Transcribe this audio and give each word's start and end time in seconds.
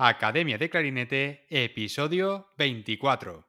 Academia 0.00 0.56
de 0.58 0.70
Clarinete, 0.70 1.44
episodio 1.50 2.46
24. 2.56 3.47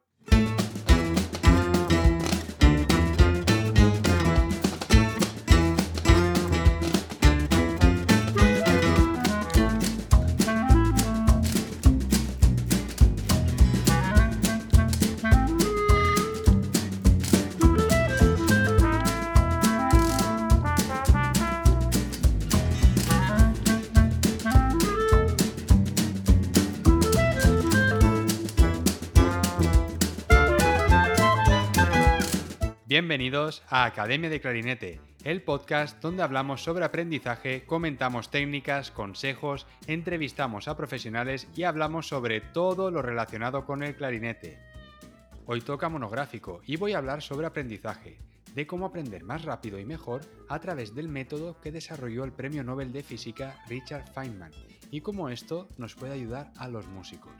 Bienvenidos 33.00 33.62
a 33.70 33.86
Academia 33.86 34.28
de 34.28 34.42
Clarinete, 34.42 35.00
el 35.24 35.40
podcast 35.40 36.02
donde 36.02 36.22
hablamos 36.22 36.62
sobre 36.62 36.84
aprendizaje, 36.84 37.64
comentamos 37.64 38.30
técnicas, 38.30 38.90
consejos, 38.90 39.66
entrevistamos 39.86 40.68
a 40.68 40.76
profesionales 40.76 41.48
y 41.56 41.62
hablamos 41.62 42.08
sobre 42.08 42.42
todo 42.42 42.90
lo 42.90 43.00
relacionado 43.00 43.64
con 43.64 43.82
el 43.82 43.96
clarinete. 43.96 44.58
Hoy 45.46 45.62
toca 45.62 45.88
monográfico 45.88 46.60
y 46.66 46.76
voy 46.76 46.92
a 46.92 46.98
hablar 46.98 47.22
sobre 47.22 47.46
aprendizaje, 47.46 48.18
de 48.54 48.66
cómo 48.66 48.84
aprender 48.84 49.24
más 49.24 49.46
rápido 49.46 49.78
y 49.78 49.86
mejor 49.86 50.20
a 50.50 50.58
través 50.58 50.94
del 50.94 51.08
método 51.08 51.58
que 51.62 51.72
desarrolló 51.72 52.24
el 52.24 52.32
Premio 52.32 52.62
Nobel 52.62 52.92
de 52.92 53.02
Física 53.02 53.64
Richard 53.66 54.12
Feynman 54.12 54.52
y 54.90 55.00
cómo 55.00 55.30
esto 55.30 55.70
nos 55.78 55.94
puede 55.94 56.12
ayudar 56.12 56.52
a 56.58 56.68
los 56.68 56.86
músicos. 56.86 57.32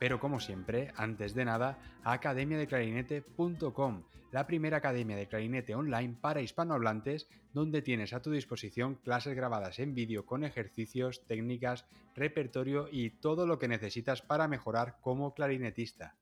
Pero 0.00 0.18
como 0.18 0.40
siempre, 0.40 0.92
antes 0.96 1.34
de 1.34 1.44
nada, 1.44 1.78
academiadeclarinete.com 2.02 4.02
la 4.32 4.46
primera 4.46 4.78
academia 4.78 5.16
de 5.16 5.28
clarinete 5.28 5.74
online 5.74 6.16
para 6.20 6.40
hispanohablantes, 6.40 7.28
donde 7.52 7.82
tienes 7.82 8.12
a 8.12 8.22
tu 8.22 8.30
disposición 8.30 8.94
clases 8.94 9.34
grabadas 9.34 9.78
en 9.78 9.94
vídeo 9.94 10.24
con 10.24 10.44
ejercicios, 10.44 11.26
técnicas, 11.26 11.84
repertorio 12.14 12.88
y 12.90 13.10
todo 13.10 13.46
lo 13.46 13.58
que 13.58 13.68
necesitas 13.68 14.22
para 14.22 14.48
mejorar 14.48 14.98
como 15.00 15.34
clarinetista. 15.34 16.16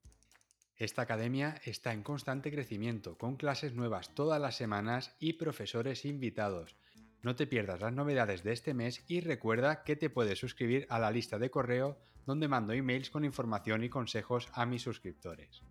Esta 0.77 1.03
academia 1.03 1.61
está 1.65 1.93
en 1.93 2.03
constante 2.03 2.51
crecimiento, 2.51 3.19
con 3.19 3.37
clases 3.37 3.75
nuevas 3.75 4.15
todas 4.15 4.41
las 4.41 4.56
semanas 4.56 5.15
y 5.19 5.34
profesores 5.34 6.05
invitados. 6.05 6.77
No 7.23 7.35
te 7.35 7.47
pierdas 7.49 7.81
las 7.81 7.93
novedades 7.93 8.45
de 8.45 8.53
este 8.53 8.75
mes 8.75 9.05
y 9.09 9.21
recuerda 9.21 9.83
que 9.83 9.97
te 9.97 10.09
puedes 10.09 10.39
suscribir 10.39 10.87
a 10.89 11.01
la 11.01 11.11
lista 11.11 11.39
de 11.39 11.51
correo 11.51 11.99
donde 12.27 12.47
mando 12.47 12.73
emails 12.73 13.11
con 13.11 13.25
información 13.25 13.83
y 13.83 13.89
consejos 13.89 14.49
a 14.53 14.67
mis 14.67 14.83
suscriptores. 14.83 15.63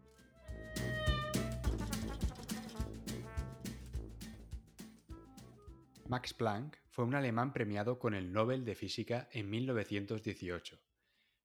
Max 6.09 6.33
Planck 6.33 6.77
fue 6.89 7.05
un 7.05 7.15
alemán 7.15 7.53
premiado 7.53 7.99
con 7.99 8.13
el 8.13 8.33
Nobel 8.33 8.65
de 8.65 8.75
Física 8.75 9.29
en 9.31 9.49
1918. 9.49 10.79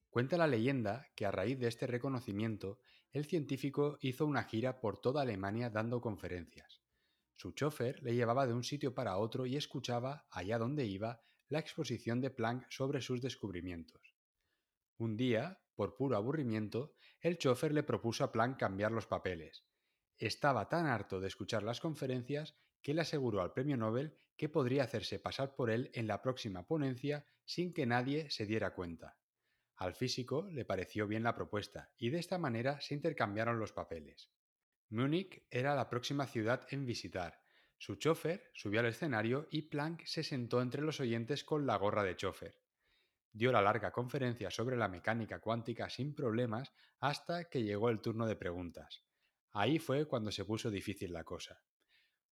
Cuenta 0.08 0.36
la 0.36 0.46
leyenda 0.46 1.06
que 1.14 1.26
a 1.26 1.30
raíz 1.30 1.58
de 1.58 1.68
este 1.68 1.86
reconocimiento, 1.86 2.80
el 3.12 3.24
científico 3.24 3.98
hizo 4.00 4.26
una 4.26 4.44
gira 4.44 4.80
por 4.80 5.00
toda 5.00 5.22
Alemania 5.22 5.70
dando 5.70 6.00
conferencias. 6.00 6.81
Su 7.34 7.52
chofer 7.52 8.02
le 8.02 8.14
llevaba 8.14 8.46
de 8.46 8.52
un 8.52 8.62
sitio 8.62 8.94
para 8.94 9.18
otro 9.18 9.46
y 9.46 9.56
escuchaba, 9.56 10.26
allá 10.30 10.58
donde 10.58 10.84
iba, 10.86 11.22
la 11.48 11.58
exposición 11.58 12.20
de 12.20 12.30
Planck 12.30 12.66
sobre 12.70 13.00
sus 13.00 13.20
descubrimientos. 13.20 14.14
Un 14.96 15.16
día, 15.16 15.60
por 15.74 15.96
puro 15.96 16.16
aburrimiento, 16.16 16.94
el 17.20 17.38
chofer 17.38 17.72
le 17.72 17.82
propuso 17.82 18.24
a 18.24 18.32
Planck 18.32 18.58
cambiar 18.58 18.92
los 18.92 19.06
papeles. 19.06 19.64
Estaba 20.16 20.68
tan 20.68 20.86
harto 20.86 21.20
de 21.20 21.28
escuchar 21.28 21.62
las 21.62 21.80
conferencias 21.80 22.56
que 22.80 22.94
le 22.94 23.00
aseguró 23.00 23.40
al 23.40 23.52
premio 23.52 23.76
Nobel 23.76 24.16
que 24.36 24.48
podría 24.48 24.84
hacerse 24.84 25.18
pasar 25.18 25.54
por 25.54 25.70
él 25.70 25.90
en 25.94 26.06
la 26.06 26.22
próxima 26.22 26.66
ponencia 26.66 27.26
sin 27.44 27.72
que 27.72 27.86
nadie 27.86 28.30
se 28.30 28.46
diera 28.46 28.74
cuenta. 28.74 29.18
Al 29.76 29.94
físico 29.94 30.48
le 30.50 30.64
pareció 30.64 31.06
bien 31.06 31.22
la 31.22 31.34
propuesta 31.34 31.92
y 31.98 32.10
de 32.10 32.18
esta 32.18 32.38
manera 32.38 32.80
se 32.80 32.94
intercambiaron 32.94 33.58
los 33.58 33.72
papeles. 33.72 34.30
Múnich 34.92 35.42
era 35.50 35.74
la 35.74 35.88
próxima 35.88 36.26
ciudad 36.26 36.66
en 36.68 36.84
visitar. 36.84 37.40
Su 37.78 37.96
chofer 37.96 38.50
subió 38.52 38.80
al 38.80 38.86
escenario 38.86 39.48
y 39.50 39.62
Planck 39.62 40.04
se 40.04 40.22
sentó 40.22 40.60
entre 40.60 40.82
los 40.82 41.00
oyentes 41.00 41.44
con 41.44 41.66
la 41.66 41.78
gorra 41.78 42.04
de 42.04 42.14
chofer. 42.14 42.60
Dio 43.32 43.52
la 43.52 43.62
larga 43.62 43.90
conferencia 43.90 44.50
sobre 44.50 44.76
la 44.76 44.88
mecánica 44.88 45.40
cuántica 45.40 45.88
sin 45.88 46.14
problemas 46.14 46.74
hasta 47.00 47.48
que 47.48 47.62
llegó 47.62 47.88
el 47.88 48.02
turno 48.02 48.26
de 48.26 48.36
preguntas. 48.36 49.02
Ahí 49.52 49.78
fue 49.78 50.06
cuando 50.06 50.30
se 50.30 50.44
puso 50.44 50.70
difícil 50.70 51.14
la 51.14 51.24
cosa. 51.24 51.62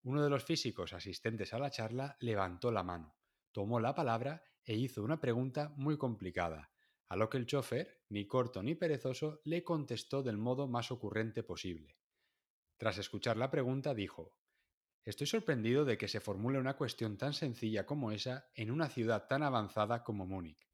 Uno 0.03 0.21
de 0.21 0.29
los 0.29 0.43
físicos 0.43 0.91
asistentes 0.91 1.53
a 1.53 1.59
la 1.59 1.71
charla 1.71 2.17
levantó 2.19 2.73
la 2.73 2.83
mano, 2.83 3.15
tomó 3.53 3.79
la 3.79 3.95
palabra 3.95 4.43
e 4.65 4.75
hizo 4.75 5.01
una 5.01 5.21
pregunta 5.21 5.71
muy 5.77 5.97
complicada, 5.97 6.73
a 7.07 7.15
lo 7.15 7.29
que 7.29 7.37
el 7.37 7.45
chofer, 7.45 8.01
ni 8.09 8.27
corto 8.27 8.61
ni 8.61 8.75
perezoso, 8.75 9.39
le 9.45 9.63
contestó 9.63 10.23
del 10.23 10.37
modo 10.37 10.67
más 10.67 10.91
ocurrente 10.91 11.41
posible. 11.41 11.98
Tras 12.79 12.97
escuchar 12.97 13.35
la 13.35 13.51
pregunta, 13.51 13.93
dijo 13.93 14.33
Estoy 15.03 15.27
sorprendido 15.27 15.83
de 15.83 15.97
que 15.97 16.07
se 16.07 16.21
formule 16.21 16.59
una 16.59 16.77
cuestión 16.77 17.17
tan 17.17 17.33
sencilla 17.33 17.85
como 17.85 18.13
esa 18.13 18.49
en 18.55 18.71
una 18.71 18.87
ciudad 18.87 19.27
tan 19.27 19.43
avanzada 19.43 20.01
como 20.01 20.25
Múnich. 20.25 20.65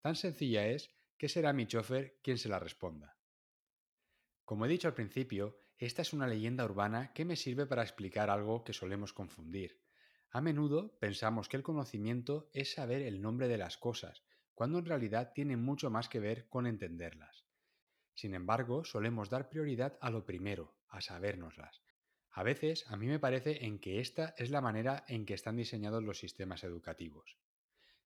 Tan 0.00 0.16
sencilla 0.16 0.66
es 0.66 0.90
que 1.16 1.28
será 1.28 1.52
mi 1.52 1.68
chofer 1.68 2.18
quien 2.20 2.36
se 2.38 2.48
la 2.48 2.58
responda. 2.58 3.16
Como 4.44 4.66
he 4.66 4.68
dicho 4.68 4.88
al 4.88 4.94
principio, 4.94 5.56
esta 5.78 6.02
es 6.02 6.12
una 6.12 6.26
leyenda 6.26 6.64
urbana 6.64 7.12
que 7.12 7.24
me 7.24 7.36
sirve 7.36 7.64
para 7.64 7.84
explicar 7.84 8.28
algo 8.28 8.64
que 8.64 8.72
solemos 8.72 9.12
confundir. 9.12 9.80
A 10.32 10.40
menudo 10.40 10.98
pensamos 10.98 11.48
que 11.48 11.58
el 11.58 11.62
conocimiento 11.62 12.50
es 12.52 12.72
saber 12.72 13.02
el 13.02 13.22
nombre 13.22 13.46
de 13.46 13.58
las 13.58 13.78
cosas, 13.78 14.24
cuando 14.52 14.80
en 14.80 14.86
realidad 14.86 15.30
tiene 15.32 15.56
mucho 15.56 15.90
más 15.90 16.08
que 16.08 16.18
ver 16.18 16.48
con 16.48 16.66
entenderlas. 16.66 17.41
Sin 18.14 18.34
embargo, 18.34 18.84
solemos 18.84 19.30
dar 19.30 19.48
prioridad 19.48 19.98
a 20.00 20.10
lo 20.10 20.24
primero, 20.24 20.74
a 20.88 21.00
sabérnoslas. 21.00 21.82
A 22.30 22.42
veces 22.42 22.84
a 22.88 22.96
mí 22.96 23.06
me 23.06 23.18
parece 23.18 23.64
en 23.66 23.78
que 23.78 24.00
esta 24.00 24.34
es 24.38 24.50
la 24.50 24.60
manera 24.60 25.04
en 25.08 25.26
que 25.26 25.34
están 25.34 25.56
diseñados 25.56 26.02
los 26.02 26.18
sistemas 26.18 26.64
educativos. 26.64 27.36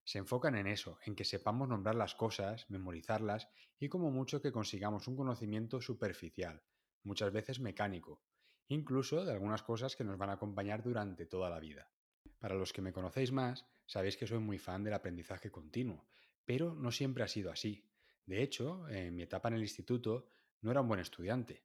Se 0.04 0.18
enfocan 0.18 0.56
en 0.56 0.66
eso, 0.66 0.98
en 1.04 1.16
que 1.16 1.24
sepamos 1.24 1.68
nombrar 1.68 1.94
las 1.96 2.14
cosas, 2.14 2.70
memorizarlas 2.70 3.48
y 3.78 3.88
como 3.88 4.10
mucho 4.10 4.40
que 4.40 4.52
consigamos 4.52 5.08
un 5.08 5.16
conocimiento 5.16 5.80
superficial, 5.80 6.62
muchas 7.02 7.32
veces 7.32 7.60
mecánico, 7.60 8.22
incluso 8.68 9.24
de 9.24 9.32
algunas 9.32 9.62
cosas 9.62 9.96
que 9.96 10.04
nos 10.04 10.18
van 10.18 10.30
a 10.30 10.34
acompañar 10.34 10.82
durante 10.82 11.26
toda 11.26 11.50
la 11.50 11.60
vida. 11.60 11.90
Para 12.38 12.54
los 12.54 12.72
que 12.72 12.82
me 12.82 12.92
conocéis 12.92 13.32
más, 13.32 13.66
sabéis 13.86 14.16
que 14.16 14.26
soy 14.26 14.38
muy 14.38 14.58
fan 14.58 14.84
del 14.84 14.94
aprendizaje 14.94 15.50
continuo, 15.50 16.06
pero 16.44 16.74
no 16.74 16.90
siempre 16.92 17.24
ha 17.24 17.28
sido 17.28 17.50
así. 17.50 17.84
De 18.26 18.42
hecho, 18.42 18.88
en 18.88 19.14
mi 19.14 19.22
etapa 19.22 19.48
en 19.48 19.54
el 19.54 19.62
instituto 19.62 20.26
no 20.60 20.72
era 20.72 20.80
un 20.80 20.88
buen 20.88 21.00
estudiante. 21.00 21.64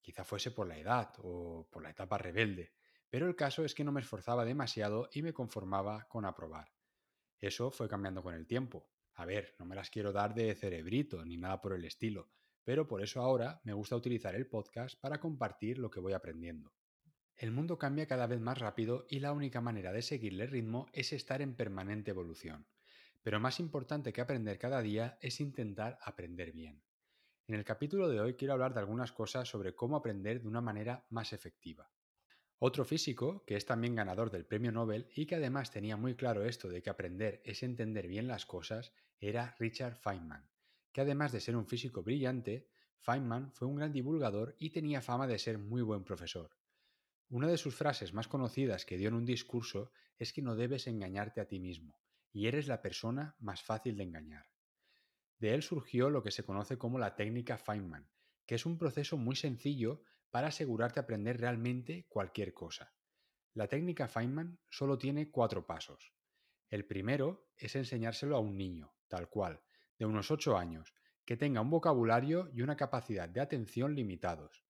Quizá 0.00 0.24
fuese 0.24 0.50
por 0.50 0.66
la 0.66 0.78
edad 0.78 1.12
o 1.18 1.68
por 1.70 1.82
la 1.82 1.90
etapa 1.90 2.16
rebelde, 2.16 2.72
pero 3.10 3.26
el 3.26 3.36
caso 3.36 3.64
es 3.64 3.74
que 3.74 3.84
no 3.84 3.92
me 3.92 4.00
esforzaba 4.00 4.44
demasiado 4.44 5.08
y 5.12 5.22
me 5.22 5.34
conformaba 5.34 6.08
con 6.08 6.24
aprobar. 6.24 6.72
Eso 7.38 7.70
fue 7.70 7.88
cambiando 7.88 8.22
con 8.22 8.34
el 8.34 8.46
tiempo. 8.46 8.88
A 9.14 9.26
ver, 9.26 9.54
no 9.58 9.66
me 9.66 9.74
las 9.74 9.90
quiero 9.90 10.12
dar 10.12 10.34
de 10.34 10.54
cerebrito 10.54 11.24
ni 11.24 11.36
nada 11.36 11.60
por 11.60 11.74
el 11.74 11.84
estilo, 11.84 12.30
pero 12.64 12.86
por 12.86 13.02
eso 13.02 13.20
ahora 13.20 13.60
me 13.64 13.72
gusta 13.72 13.96
utilizar 13.96 14.34
el 14.34 14.48
podcast 14.48 14.98
para 15.00 15.20
compartir 15.20 15.78
lo 15.78 15.90
que 15.90 16.00
voy 16.00 16.14
aprendiendo. 16.14 16.72
El 17.36 17.50
mundo 17.50 17.78
cambia 17.78 18.06
cada 18.06 18.26
vez 18.26 18.40
más 18.40 18.58
rápido 18.58 19.06
y 19.08 19.20
la 19.20 19.32
única 19.32 19.60
manera 19.60 19.92
de 19.92 20.02
seguirle 20.02 20.46
ritmo 20.46 20.86
es 20.92 21.12
estar 21.12 21.40
en 21.42 21.54
permanente 21.54 22.10
evolución. 22.10 22.66
Pero 23.28 23.40
más 23.40 23.60
importante 23.60 24.10
que 24.10 24.22
aprender 24.22 24.58
cada 24.58 24.80
día 24.80 25.18
es 25.20 25.38
intentar 25.42 25.98
aprender 26.00 26.50
bien. 26.50 26.82
En 27.46 27.56
el 27.56 27.62
capítulo 27.62 28.08
de 28.08 28.20
hoy 28.20 28.32
quiero 28.32 28.54
hablar 28.54 28.72
de 28.72 28.80
algunas 28.80 29.12
cosas 29.12 29.46
sobre 29.46 29.74
cómo 29.74 29.96
aprender 29.96 30.40
de 30.40 30.48
una 30.48 30.62
manera 30.62 31.04
más 31.10 31.34
efectiva. 31.34 31.92
Otro 32.58 32.86
físico, 32.86 33.44
que 33.46 33.56
es 33.56 33.66
también 33.66 33.94
ganador 33.94 34.30
del 34.30 34.46
premio 34.46 34.72
Nobel 34.72 35.10
y 35.14 35.26
que 35.26 35.34
además 35.34 35.70
tenía 35.70 35.98
muy 35.98 36.14
claro 36.14 36.46
esto 36.46 36.70
de 36.70 36.80
que 36.80 36.88
aprender 36.88 37.42
es 37.44 37.62
entender 37.62 38.08
bien 38.08 38.28
las 38.28 38.46
cosas, 38.46 38.94
era 39.20 39.54
Richard 39.58 39.96
Feynman 39.96 40.48
que 40.90 41.02
además 41.02 41.30
de 41.30 41.40
ser 41.40 41.54
un 41.54 41.66
físico 41.66 42.02
brillante, 42.02 42.70
Feynman 42.96 43.52
fue 43.52 43.68
un 43.68 43.76
gran 43.76 43.92
divulgador 43.92 44.56
y 44.58 44.70
tenía 44.70 45.02
fama 45.02 45.26
de 45.26 45.38
ser 45.38 45.58
muy 45.58 45.82
buen 45.82 46.02
profesor. 46.02 46.56
Una 47.28 47.48
de 47.48 47.58
sus 47.58 47.74
frases 47.74 48.14
más 48.14 48.26
conocidas 48.26 48.86
que 48.86 48.96
dio 48.96 49.08
en 49.08 49.16
un 49.16 49.26
discurso 49.26 49.92
es 50.16 50.32
que 50.32 50.40
no 50.40 50.56
debes 50.56 50.86
engañarte 50.86 51.42
a 51.42 51.46
ti 51.46 51.60
mismo, 51.60 52.00
y 52.32 52.46
eres 52.46 52.66
la 52.66 52.82
persona 52.82 53.36
más 53.38 53.62
fácil 53.62 53.96
de 53.96 54.04
engañar. 54.04 54.46
De 55.38 55.54
él 55.54 55.62
surgió 55.62 56.10
lo 56.10 56.22
que 56.22 56.30
se 56.30 56.44
conoce 56.44 56.78
como 56.78 56.98
la 56.98 57.14
técnica 57.14 57.58
Feynman, 57.58 58.08
que 58.46 58.56
es 58.56 58.66
un 58.66 58.78
proceso 58.78 59.16
muy 59.16 59.36
sencillo 59.36 60.02
para 60.30 60.48
asegurarte 60.48 61.00
aprender 61.00 61.40
realmente 61.40 62.06
cualquier 62.08 62.52
cosa. 62.52 62.92
La 63.54 63.68
técnica 63.68 64.08
Feynman 64.08 64.58
solo 64.68 64.98
tiene 64.98 65.30
cuatro 65.30 65.66
pasos. 65.66 66.12
El 66.70 66.86
primero 66.86 67.48
es 67.56 67.76
enseñárselo 67.76 68.36
a 68.36 68.40
un 68.40 68.56
niño, 68.56 68.94
tal 69.08 69.28
cual, 69.28 69.62
de 69.98 70.06
unos 70.06 70.30
8 70.30 70.56
años, 70.56 70.94
que 71.24 71.36
tenga 71.36 71.60
un 71.60 71.70
vocabulario 71.70 72.50
y 72.52 72.62
una 72.62 72.76
capacidad 72.76 73.28
de 73.28 73.40
atención 73.40 73.94
limitados. 73.94 74.67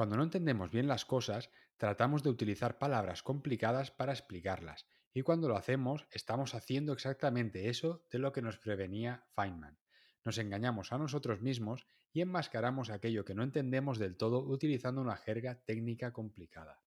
Cuando 0.00 0.16
no 0.16 0.22
entendemos 0.22 0.70
bien 0.70 0.88
las 0.88 1.04
cosas, 1.04 1.50
tratamos 1.76 2.22
de 2.22 2.30
utilizar 2.30 2.78
palabras 2.78 3.22
complicadas 3.22 3.90
para 3.90 4.14
explicarlas, 4.14 4.86
y 5.12 5.20
cuando 5.20 5.46
lo 5.46 5.58
hacemos, 5.58 6.06
estamos 6.10 6.54
haciendo 6.54 6.94
exactamente 6.94 7.68
eso 7.68 8.06
de 8.10 8.18
lo 8.18 8.32
que 8.32 8.40
nos 8.40 8.56
prevenía 8.56 9.26
Feynman. 9.34 9.78
Nos 10.24 10.38
engañamos 10.38 10.94
a 10.94 10.96
nosotros 10.96 11.42
mismos 11.42 11.86
y 12.14 12.22
enmascaramos 12.22 12.88
aquello 12.88 13.26
que 13.26 13.34
no 13.34 13.42
entendemos 13.42 13.98
del 13.98 14.16
todo 14.16 14.38
utilizando 14.38 15.02
una 15.02 15.18
jerga 15.18 15.56
técnica 15.66 16.14
complicada. 16.14 16.80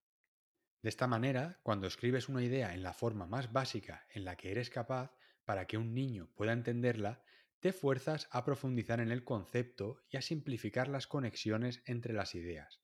De 0.81 0.89
esta 0.89 1.06
manera, 1.06 1.59
cuando 1.62 1.86
escribes 1.86 2.30
una 2.30 2.42
idea 2.42 2.74
en 2.74 2.81
la 2.81 2.94
forma 2.94 3.27
más 3.27 3.54
básica 3.54 4.07
en 4.09 4.25
la 4.25 4.38
que 4.38 4.50
eres 4.50 4.71
capaz, 4.71 5.16
para 5.45 5.68
que 5.68 5.77
un 5.77 5.94
niño 5.94 6.31
pueda 6.33 6.51
entenderla, 6.51 7.21
te 7.59 7.74
fuerzas 7.74 8.27
a 8.31 8.44
profundizar 8.44 9.00
en 9.00 9.12
el 9.12 9.24
concepto 9.24 10.01
y 10.09 10.18
a 10.18 10.24
simplificar 10.24 10.88
las 10.88 11.06
conexiones 11.06 11.83
entre 11.86 12.13
las 12.13 12.33
ideas. 12.33 12.82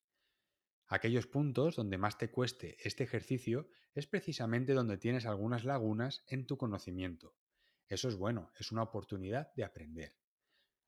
Aquellos 0.92 1.28
puntos 1.28 1.76
donde 1.76 1.98
más 1.98 2.18
te 2.18 2.32
cueste 2.32 2.76
este 2.80 3.04
ejercicio 3.04 3.68
es 3.94 4.08
precisamente 4.08 4.74
donde 4.74 4.98
tienes 4.98 5.24
algunas 5.24 5.64
lagunas 5.64 6.24
en 6.26 6.48
tu 6.48 6.58
conocimiento. 6.58 7.36
Eso 7.86 8.08
es 8.08 8.16
bueno, 8.16 8.50
es 8.58 8.72
una 8.72 8.82
oportunidad 8.82 9.54
de 9.54 9.62
aprender. 9.62 10.16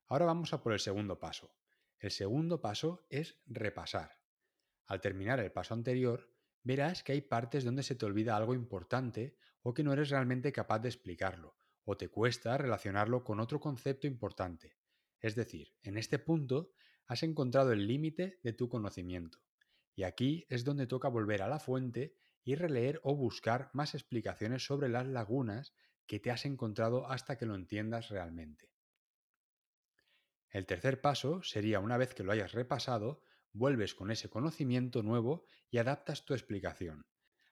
Ahora 0.07 0.25
vamos 0.25 0.51
a 0.51 0.61
por 0.61 0.73
el 0.73 0.81
segundo 0.81 1.19
paso. 1.19 1.55
El 1.99 2.11
segundo 2.11 2.59
paso 2.59 3.07
es 3.09 3.39
repasar. 3.45 4.19
Al 4.87 4.99
terminar 4.99 5.39
el 5.39 5.53
paso 5.53 5.73
anterior, 5.73 6.29
verás 6.63 7.01
que 7.01 7.13
hay 7.13 7.21
partes 7.21 7.63
donde 7.63 7.81
se 7.81 7.95
te 7.95 8.05
olvida 8.05 8.35
algo 8.35 8.53
importante 8.53 9.37
o 9.61 9.73
que 9.73 9.83
no 9.83 9.93
eres 9.93 10.09
realmente 10.09 10.51
capaz 10.51 10.79
de 10.79 10.89
explicarlo, 10.89 11.55
o 11.85 11.95
te 11.95 12.09
cuesta 12.09 12.57
relacionarlo 12.57 13.23
con 13.23 13.39
otro 13.39 13.61
concepto 13.61 14.05
importante. 14.05 14.75
Es 15.21 15.35
decir, 15.35 15.73
en 15.81 15.97
este 15.97 16.19
punto 16.19 16.73
has 17.07 17.23
encontrado 17.23 17.71
el 17.71 17.87
límite 17.87 18.41
de 18.43 18.51
tu 18.51 18.67
conocimiento. 18.67 19.39
Y 19.95 20.03
aquí 20.03 20.45
es 20.49 20.63
donde 20.63 20.87
toca 20.87 21.07
volver 21.07 21.41
a 21.41 21.47
la 21.47 21.59
fuente 21.59 22.15
y 22.43 22.55
releer 22.55 22.99
o 23.03 23.15
buscar 23.15 23.69
más 23.73 23.93
explicaciones 23.93 24.65
sobre 24.65 24.89
las 24.89 25.07
lagunas 25.07 25.73
que 26.05 26.19
te 26.19 26.31
has 26.31 26.45
encontrado 26.45 27.09
hasta 27.09 27.37
que 27.37 27.45
lo 27.45 27.55
entiendas 27.55 28.09
realmente. 28.09 28.69
El 30.49 30.65
tercer 30.65 31.01
paso 31.01 31.41
sería, 31.41 31.79
una 31.79 31.97
vez 31.97 32.13
que 32.13 32.23
lo 32.23 32.31
hayas 32.31 32.51
repasado, 32.51 33.23
vuelves 33.53 33.95
con 33.95 34.11
ese 34.11 34.29
conocimiento 34.29 35.01
nuevo 35.01 35.45
y 35.69 35.77
adaptas 35.77 36.25
tu 36.25 36.33
explicación. 36.33 37.05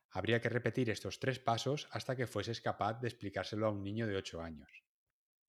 Habría 0.10 0.42
que 0.42 0.50
repetir 0.50 0.90
estos 0.90 1.20
tres 1.20 1.40
pasos 1.40 1.88
hasta 1.92 2.16
que 2.16 2.28
fueses 2.28 2.60
capaz 2.60 3.00
de 3.00 3.08
explicárselo 3.08 3.68
a 3.68 3.72
un 3.72 3.84
niño 3.84 4.08
de 4.08 4.18
8 4.18 4.42
años. 4.42 4.84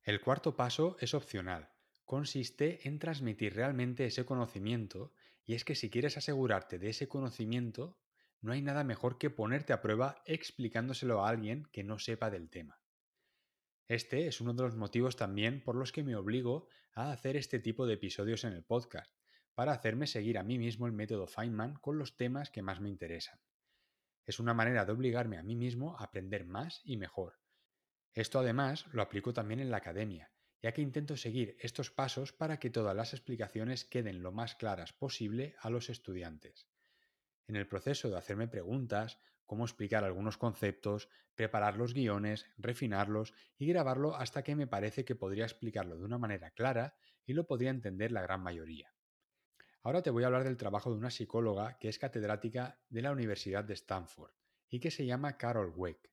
El 0.02 0.20
cuarto 0.20 0.56
paso 0.56 0.96
es 1.00 1.14
opcional. 1.14 1.70
Consiste 2.04 2.86
en 2.86 2.98
transmitir 2.98 3.54
realmente 3.54 4.06
ese 4.06 4.24
conocimiento 4.24 5.12
y 5.44 5.54
es 5.54 5.64
que 5.64 5.74
si 5.74 5.90
quieres 5.90 6.16
asegurarte 6.16 6.78
de 6.78 6.90
ese 6.90 7.08
conocimiento, 7.08 7.98
no 8.40 8.52
hay 8.52 8.62
nada 8.62 8.84
mejor 8.84 9.18
que 9.18 9.30
ponerte 9.30 9.72
a 9.72 9.80
prueba 9.80 10.22
explicándoselo 10.26 11.24
a 11.24 11.28
alguien 11.28 11.68
que 11.72 11.84
no 11.84 11.98
sepa 11.98 12.30
del 12.30 12.50
tema. 12.50 12.80
Este 13.88 14.26
es 14.26 14.40
uno 14.40 14.54
de 14.54 14.62
los 14.62 14.76
motivos 14.76 15.16
también 15.16 15.62
por 15.62 15.76
los 15.76 15.92
que 15.92 16.02
me 16.02 16.16
obligo 16.16 16.68
a 16.94 17.12
hacer 17.12 17.36
este 17.36 17.58
tipo 17.58 17.86
de 17.86 17.94
episodios 17.94 18.44
en 18.44 18.52
el 18.52 18.64
podcast, 18.64 19.14
para 19.54 19.72
hacerme 19.72 20.06
seguir 20.06 20.38
a 20.38 20.42
mí 20.42 20.58
mismo 20.58 20.86
el 20.86 20.92
método 20.92 21.26
Feynman 21.26 21.74
con 21.74 21.98
los 21.98 22.16
temas 22.16 22.50
que 22.50 22.62
más 22.62 22.80
me 22.80 22.88
interesan. 22.88 23.38
Es 24.24 24.40
una 24.40 24.54
manera 24.54 24.84
de 24.84 24.92
obligarme 24.92 25.36
a 25.36 25.42
mí 25.42 25.56
mismo 25.56 25.96
a 25.98 26.04
aprender 26.04 26.46
más 26.46 26.80
y 26.84 26.96
mejor. 26.96 27.38
Esto 28.14 28.38
además 28.38 28.86
lo 28.92 29.02
aplico 29.02 29.32
también 29.32 29.60
en 29.60 29.70
la 29.70 29.78
academia, 29.78 30.31
ya 30.62 30.72
que 30.72 30.80
intento 30.80 31.16
seguir 31.16 31.56
estos 31.60 31.90
pasos 31.90 32.32
para 32.32 32.58
que 32.58 32.70
todas 32.70 32.94
las 32.94 33.12
explicaciones 33.12 33.84
queden 33.84 34.22
lo 34.22 34.30
más 34.30 34.54
claras 34.54 34.92
posible 34.92 35.56
a 35.60 35.70
los 35.70 35.90
estudiantes. 35.90 36.68
En 37.48 37.56
el 37.56 37.66
proceso 37.66 38.08
de 38.08 38.16
hacerme 38.16 38.46
preguntas, 38.46 39.18
cómo 39.44 39.64
explicar 39.64 40.04
algunos 40.04 40.38
conceptos, 40.38 41.08
preparar 41.34 41.76
los 41.76 41.94
guiones, 41.94 42.46
refinarlos 42.56 43.34
y 43.58 43.66
grabarlo 43.66 44.14
hasta 44.14 44.42
que 44.42 44.54
me 44.54 44.68
parece 44.68 45.04
que 45.04 45.16
podría 45.16 45.44
explicarlo 45.44 45.98
de 45.98 46.04
una 46.04 46.18
manera 46.18 46.52
clara 46.52 46.96
y 47.26 47.32
lo 47.32 47.46
podría 47.46 47.70
entender 47.70 48.12
la 48.12 48.22
gran 48.22 48.40
mayoría. 48.40 48.94
Ahora 49.82 50.02
te 50.02 50.10
voy 50.10 50.22
a 50.22 50.26
hablar 50.26 50.44
del 50.44 50.56
trabajo 50.56 50.90
de 50.90 50.96
una 50.96 51.10
psicóloga 51.10 51.76
que 51.78 51.88
es 51.88 51.98
catedrática 51.98 52.80
de 52.88 53.02
la 53.02 53.10
Universidad 53.10 53.64
de 53.64 53.74
Stanford 53.74 54.32
y 54.68 54.78
que 54.78 54.92
se 54.92 55.04
llama 55.04 55.36
Carol 55.36 55.72
Weck. 55.76 56.08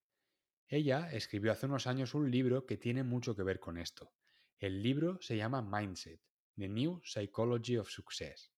Ella 0.67 1.11
escribió 1.11 1.51
hace 1.51 1.67
unos 1.67 1.85
años 1.85 2.15
un 2.15 2.31
libro 2.31 2.65
que 2.65 2.77
tiene 2.77 3.03
mucho 3.03 3.35
que 3.35 3.43
ver 3.43 3.59
con 3.59 3.77
esto. 3.77 4.11
El 4.59 4.83
libro 4.83 5.17
se 5.21 5.37
llama 5.37 5.61
Mindset, 5.61 6.19
The 6.57 6.67
New 6.67 6.99
Psychology 7.05 7.77
of 7.77 7.89
Success. 7.89 8.51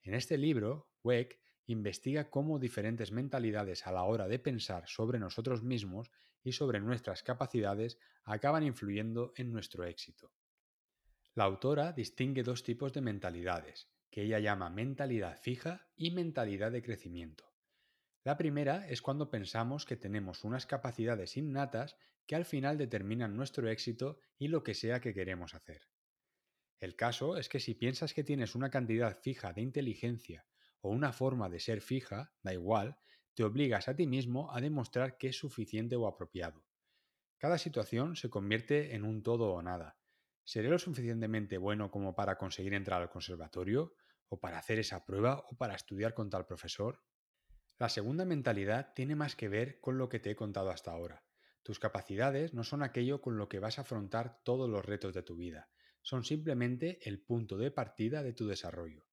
En 0.00 0.14
este 0.14 0.38
libro, 0.38 0.88
Weck 1.04 1.38
investiga 1.66 2.30
cómo 2.30 2.58
diferentes 2.58 3.12
mentalidades 3.12 3.86
a 3.86 3.92
la 3.92 4.04
hora 4.04 4.28
de 4.28 4.38
pensar 4.38 4.88
sobre 4.88 5.18
nosotros 5.18 5.62
mismos 5.62 6.10
y 6.42 6.52
sobre 6.52 6.80
nuestras 6.80 7.22
capacidades 7.22 7.98
acaban 8.24 8.62
influyendo 8.62 9.34
en 9.36 9.52
nuestro 9.52 9.84
éxito. 9.84 10.32
La 11.34 11.44
autora 11.44 11.92
distingue 11.92 12.42
dos 12.42 12.62
tipos 12.62 12.94
de 12.94 13.02
mentalidades, 13.02 13.90
que 14.10 14.22
ella 14.22 14.38
llama 14.38 14.70
mentalidad 14.70 15.38
fija 15.38 15.86
y 15.96 16.12
mentalidad 16.12 16.72
de 16.72 16.82
crecimiento. 16.82 17.51
La 18.24 18.36
primera 18.36 18.88
es 18.88 19.02
cuando 19.02 19.30
pensamos 19.30 19.84
que 19.84 19.96
tenemos 19.96 20.44
unas 20.44 20.66
capacidades 20.66 21.36
innatas 21.36 21.96
que 22.26 22.36
al 22.36 22.44
final 22.44 22.78
determinan 22.78 23.36
nuestro 23.36 23.68
éxito 23.68 24.18
y 24.38 24.48
lo 24.48 24.62
que 24.62 24.74
sea 24.74 25.00
que 25.00 25.12
queremos 25.12 25.54
hacer. 25.54 25.88
El 26.78 26.94
caso 26.96 27.36
es 27.36 27.48
que 27.48 27.60
si 27.60 27.74
piensas 27.74 28.14
que 28.14 28.24
tienes 28.24 28.54
una 28.54 28.70
cantidad 28.70 29.18
fija 29.20 29.52
de 29.52 29.62
inteligencia 29.62 30.46
o 30.80 30.90
una 30.90 31.12
forma 31.12 31.48
de 31.48 31.60
ser 31.60 31.80
fija, 31.80 32.32
da 32.42 32.52
igual, 32.52 32.98
te 33.34 33.44
obligas 33.44 33.88
a 33.88 33.96
ti 33.96 34.06
mismo 34.06 34.52
a 34.52 34.60
demostrar 34.60 35.16
que 35.16 35.28
es 35.28 35.36
suficiente 35.36 35.96
o 35.96 36.06
apropiado. 36.06 36.64
Cada 37.38 37.58
situación 37.58 38.14
se 38.14 38.30
convierte 38.30 38.94
en 38.94 39.04
un 39.04 39.22
todo 39.22 39.52
o 39.52 39.62
nada. 39.62 39.98
¿Seré 40.44 40.68
lo 40.68 40.78
suficientemente 40.78 41.58
bueno 41.58 41.90
como 41.90 42.14
para 42.14 42.36
conseguir 42.36 42.74
entrar 42.74 43.02
al 43.02 43.10
conservatorio? 43.10 43.94
o 44.32 44.40
para 44.40 44.56
hacer 44.56 44.78
esa 44.78 45.04
prueba 45.04 45.44
o 45.50 45.56
para 45.56 45.74
estudiar 45.74 46.14
con 46.14 46.30
tal 46.30 46.46
profesor. 46.46 47.02
La 47.82 47.88
segunda 47.88 48.24
mentalidad 48.24 48.94
tiene 48.94 49.16
más 49.16 49.34
que 49.34 49.48
ver 49.48 49.80
con 49.80 49.98
lo 49.98 50.08
que 50.08 50.20
te 50.20 50.30
he 50.30 50.36
contado 50.36 50.70
hasta 50.70 50.92
ahora. 50.92 51.24
Tus 51.64 51.80
capacidades 51.80 52.54
no 52.54 52.62
son 52.62 52.80
aquello 52.80 53.20
con 53.20 53.38
lo 53.38 53.48
que 53.48 53.58
vas 53.58 53.76
a 53.76 53.82
afrontar 53.82 54.40
todos 54.44 54.70
los 54.70 54.84
retos 54.84 55.12
de 55.14 55.24
tu 55.24 55.34
vida, 55.34 55.68
son 56.00 56.22
simplemente 56.22 57.00
el 57.08 57.20
punto 57.20 57.58
de 57.58 57.72
partida 57.72 58.22
de 58.22 58.34
tu 58.34 58.46
desarrollo. 58.46 59.08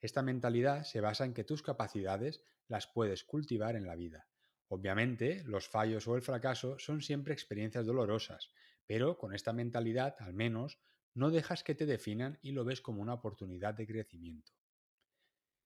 Esta 0.00 0.22
mentalidad 0.22 0.84
se 0.84 1.02
basa 1.02 1.26
en 1.26 1.34
que 1.34 1.44
tus 1.44 1.62
capacidades 1.62 2.42
las 2.66 2.86
puedes 2.86 3.24
cultivar 3.24 3.76
en 3.76 3.86
la 3.86 3.94
vida. 3.94 4.26
Obviamente, 4.68 5.42
los 5.44 5.68
fallos 5.68 6.08
o 6.08 6.16
el 6.16 6.22
fracaso 6.22 6.78
son 6.78 7.02
siempre 7.02 7.34
experiencias 7.34 7.84
dolorosas, 7.84 8.48
pero 8.86 9.18
con 9.18 9.34
esta 9.34 9.52
mentalidad, 9.52 10.16
al 10.20 10.32
menos, 10.32 10.78
no 11.12 11.30
dejas 11.30 11.62
que 11.62 11.74
te 11.74 11.84
definan 11.84 12.38
y 12.40 12.52
lo 12.52 12.64
ves 12.64 12.80
como 12.80 13.02
una 13.02 13.12
oportunidad 13.12 13.74
de 13.74 13.86
crecimiento. 13.86 14.54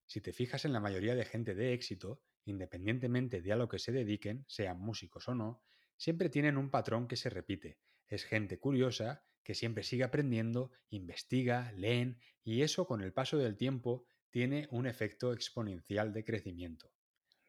Si 0.09 0.23
te 0.23 0.33
fijas 0.33 0.65
en 0.65 0.73
la 0.73 0.81
mayoría 0.81 1.15
de 1.15 1.27
gente 1.27 1.55
de 1.55 1.75
éxito, 1.75 2.23
independientemente 2.47 3.43
de 3.43 3.53
a 3.53 3.57
lo 3.57 3.69
que 3.69 3.79
se 3.79 3.93
dediquen, 3.93 4.47
sean 4.49 4.81
músicos 4.81 5.29
o 5.29 5.35
no, 5.35 5.63
siempre 5.99 6.31
tienen 6.31 6.57
un 6.57 6.71
patrón 6.71 7.07
que 7.07 7.17
se 7.17 7.29
repite. 7.29 7.79
Es 8.07 8.25
gente 8.25 8.59
curiosa, 8.59 9.23
que 9.43 9.55
siempre 9.55 9.85
sigue 9.85 10.05
aprendiendo, 10.05 10.73
investiga, 10.89 11.73
leen, 11.73 12.19
y 12.43 12.63
eso 12.63 12.87
con 12.87 13.03
el 13.03 13.13
paso 13.13 13.37
del 13.37 13.59
tiempo 13.59 14.07
tiene 14.31 14.67
un 14.71 14.87
efecto 14.87 15.35
exponencial 15.35 16.15
de 16.15 16.25
crecimiento. 16.25 16.91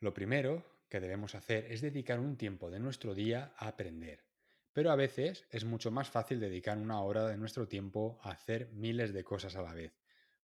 Lo 0.02 0.14
primero 0.14 0.82
que 0.90 1.00
debemos 1.00 1.36
hacer 1.36 1.72
es 1.72 1.80
dedicar 1.80 2.20
un 2.20 2.36
tiempo 2.36 2.70
de 2.70 2.82
nuestro 2.82 3.16
día 3.16 3.54
a 3.56 3.70
aprender. 3.70 4.26
Pero 4.74 4.92
a 4.92 4.98
veces 4.98 5.48
es 5.50 5.64
mucho 5.64 5.92
más 5.92 6.10
fácil 6.10 6.42
dedicar 6.42 6.78
una 6.78 7.02
hora 7.02 7.26
de 7.26 7.38
nuestro 7.38 7.70
tiempo 7.70 8.20
a 8.22 8.32
hacer 8.32 8.70
miles 8.74 9.14
de 9.14 9.24
cosas 9.24 9.56
a 9.56 9.62
la 9.62 9.74
vez 9.74 9.99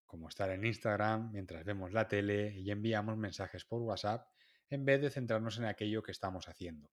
como 0.06 0.28
estar 0.28 0.50
en 0.50 0.64
Instagram 0.64 1.32
mientras 1.32 1.64
vemos 1.64 1.92
la 1.92 2.08
tele 2.08 2.54
y 2.56 2.70
enviamos 2.70 3.16
mensajes 3.16 3.64
por 3.64 3.82
WhatsApp 3.82 4.26
en 4.70 4.84
vez 4.84 5.00
de 5.00 5.10
centrarnos 5.10 5.58
en 5.58 5.64
aquello 5.64 6.02
que 6.02 6.12
estamos 6.12 6.48
haciendo. 6.48 6.90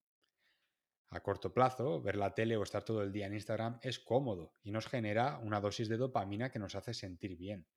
A 1.10 1.20
corto 1.22 1.54
plazo, 1.54 2.02
ver 2.02 2.16
la 2.16 2.34
tele 2.34 2.58
o 2.58 2.64
estar 2.64 2.84
todo 2.84 3.04
el 3.04 3.12
día 3.12 3.28
en 3.28 3.36
Instagram 3.36 3.78
es 3.82 4.00
cómodo 4.00 4.54
y 4.64 4.72
nos 4.72 4.88
genera 4.88 5.38
una 5.38 5.62
dosis 5.62 5.88
de 5.88 5.98
dopamina 5.98 6.50
que 6.50 6.60
nos 6.60 6.76
hace 6.76 6.94
sentir 6.94 7.38
bien. 7.38 7.68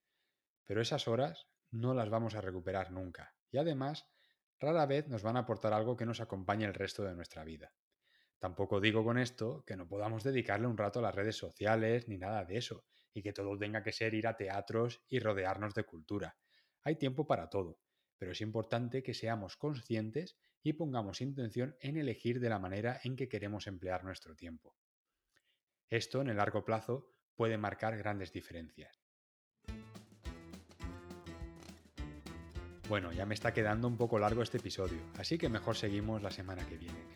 Pero 0.65 0.81
esas 0.81 1.07
horas 1.07 1.47
no 1.71 1.93
las 1.93 2.09
vamos 2.09 2.35
a 2.35 2.41
recuperar 2.41 2.91
nunca 2.91 3.35
y 3.51 3.59
además 3.59 4.07
rara 4.59 4.87
vez 4.87 5.09
nos 5.09 5.23
van 5.23 5.37
a 5.37 5.41
aportar 5.41 5.73
algo 5.73 5.97
que 5.97 6.07
nos 6.07 6.21
acompañe 6.21 6.65
el 6.65 6.75
resto 6.75 7.05
de 7.05 7.15
nuestra 7.15 7.45
vida. 7.45 7.73
Tampoco 8.39 8.81
digo 8.81 9.05
con 9.05 9.19
esto 9.19 9.65
que 9.67 9.77
no 9.77 9.87
podamos 9.87 10.23
dedicarle 10.23 10.67
un 10.67 10.79
rato 10.79 10.99
a 10.99 11.03
las 11.03 11.15
redes 11.15 11.37
sociales 11.37 12.09
ni 12.09 12.19
nada 12.19 12.45
de 12.45 12.57
eso, 12.59 12.85
y 13.17 13.23
que 13.23 13.33
todo 13.33 13.57
tenga 13.57 13.83
que 13.83 13.93
ser 13.93 14.13
ir 14.13 14.27
a 14.27 14.37
teatros 14.37 15.01
y 15.09 15.21
rodearnos 15.21 15.73
de 15.73 15.85
cultura. 15.85 16.37
Hay 16.83 16.97
tiempo 16.97 17.27
para 17.27 17.49
todo, 17.49 17.81
pero 18.19 18.33
es 18.33 18.43
importante 18.43 19.03
que 19.03 19.15
seamos 19.15 19.57
conscientes 19.57 20.37
y 20.63 20.75
pongamos 20.75 21.23
intención 21.23 21.75
en 21.81 21.97
elegir 21.97 22.41
de 22.41 22.51
la 22.51 22.59
manera 22.59 23.01
en 23.05 23.17
que 23.17 23.27
queremos 23.27 23.69
emplear 23.69 24.05
nuestro 24.05 24.37
tiempo. 24.37 24.77
Esto 25.89 26.21
en 26.21 26.29
el 26.29 26.37
largo 26.37 26.63
plazo 26.63 27.09
puede 27.35 27.57
marcar 27.57 27.97
grandes 27.97 28.33
diferencias. 28.33 29.01
Bueno, 32.87 33.13
ya 33.13 33.25
me 33.25 33.35
está 33.35 33.55
quedando 33.55 33.89
un 33.89 33.97
poco 33.97 34.19
largo 34.19 34.43
este 34.43 34.59
episodio, 34.59 35.01
así 35.17 35.39
que 35.39 35.49
mejor 35.49 35.75
seguimos 35.75 36.23
la 36.23 36.31
semana 36.31 36.69
que 36.69 36.77
viene. 36.77 37.16